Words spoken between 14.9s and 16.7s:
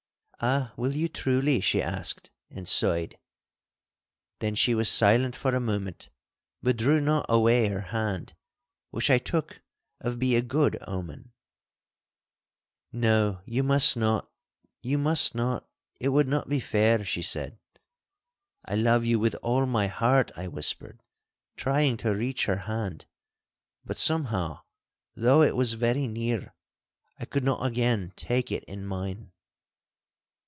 must not. It would not be